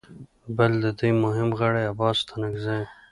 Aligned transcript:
بل 0.57 0.71
د 0.83 0.85
دوی 0.99 1.11
مهم 1.23 1.49
غړي 1.59 1.81
عباس 1.91 2.15
ستانکزي 2.23 2.81